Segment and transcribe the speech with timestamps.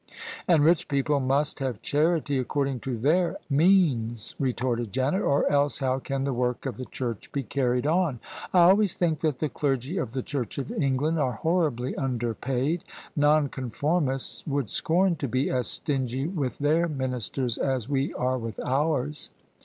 [0.47, 5.99] "And rich people must have charity according to their means," retorted Janet," or else how
[5.99, 8.19] can the work of the Church be carried on?
[8.51, 12.83] I always think that the clergy of the Church of England are horribly underpaid.
[13.15, 18.59] Noncon formists would scorn to be as stingy with their ministers as we are with
[18.65, 19.29] ours."